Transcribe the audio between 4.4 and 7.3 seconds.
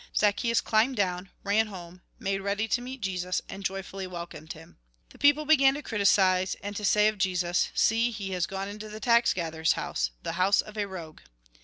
him. The people began to criticise, and to say of